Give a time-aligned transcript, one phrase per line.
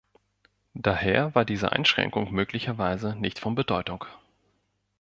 [0.73, 4.03] Daher war diese Einschränkung möglicherweise nicht von Bedeutung.